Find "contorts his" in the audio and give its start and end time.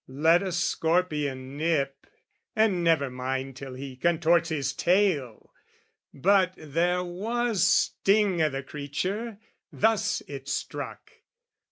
3.95-4.73